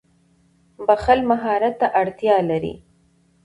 [0.85, 2.75] •بښل مهارت ته اړتیا لري.